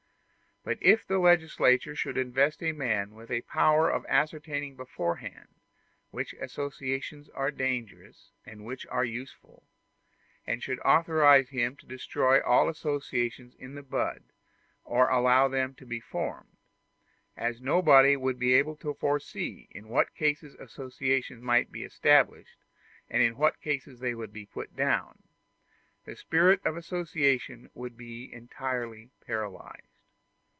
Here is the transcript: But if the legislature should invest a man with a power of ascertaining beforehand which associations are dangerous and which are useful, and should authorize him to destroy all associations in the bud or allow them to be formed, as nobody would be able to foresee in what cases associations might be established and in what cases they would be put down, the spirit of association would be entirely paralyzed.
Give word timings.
But 0.63 0.77
if 0.79 1.07
the 1.07 1.17
legislature 1.17 1.95
should 1.95 2.19
invest 2.19 2.61
a 2.61 2.71
man 2.71 3.15
with 3.15 3.31
a 3.31 3.41
power 3.41 3.89
of 3.89 4.05
ascertaining 4.07 4.75
beforehand 4.75 5.47
which 6.11 6.35
associations 6.35 7.29
are 7.29 7.49
dangerous 7.49 8.29
and 8.45 8.63
which 8.63 8.85
are 8.85 9.03
useful, 9.03 9.63
and 10.45 10.61
should 10.61 10.79
authorize 10.81 11.49
him 11.49 11.75
to 11.77 11.87
destroy 11.87 12.39
all 12.43 12.69
associations 12.69 13.55
in 13.55 13.73
the 13.73 13.81
bud 13.81 14.21
or 14.83 15.09
allow 15.09 15.47
them 15.47 15.73
to 15.73 15.85
be 15.87 15.99
formed, 15.99 16.55
as 17.35 17.59
nobody 17.59 18.15
would 18.15 18.37
be 18.37 18.53
able 18.53 18.75
to 18.75 18.93
foresee 18.93 19.67
in 19.71 19.89
what 19.89 20.13
cases 20.13 20.53
associations 20.59 21.41
might 21.41 21.71
be 21.71 21.81
established 21.83 22.59
and 23.09 23.23
in 23.23 23.35
what 23.35 23.59
cases 23.61 23.99
they 23.99 24.13
would 24.13 24.31
be 24.31 24.45
put 24.45 24.75
down, 24.75 25.23
the 26.05 26.15
spirit 26.15 26.63
of 26.63 26.77
association 26.77 27.71
would 27.73 27.97
be 27.97 28.31
entirely 28.31 29.09
paralyzed. 29.25 29.87